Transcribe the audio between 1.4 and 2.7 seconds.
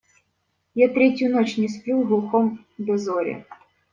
не сплю в глухом